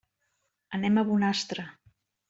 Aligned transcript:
Anem 0.79 0.97
a 0.97 1.05
Bonastre. 1.13 1.71